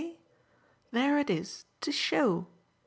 There 0.89 1.19
it 1.19 1.29
is 1.29 1.65
to 1.81 1.91
show. 1.91 2.47